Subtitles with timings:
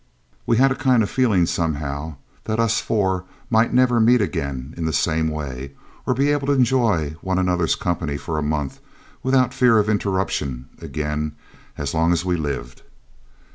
[0.47, 2.15] We had a kind of feeling somehow
[2.45, 5.73] that us four might never meet again in the same way,
[6.07, 8.79] or be able to enjoy one another's company for a month,
[9.21, 11.33] without fear of interruption, again,
[11.77, 12.81] as long as we lived.